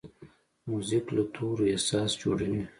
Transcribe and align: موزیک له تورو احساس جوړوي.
موزیک 0.69 1.05
له 1.15 1.23
تورو 1.33 1.63
احساس 1.73 2.11
جوړوي. 2.21 2.61